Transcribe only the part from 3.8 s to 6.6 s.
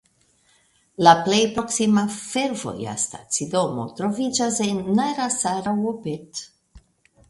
troviĝas en Narasaraopet.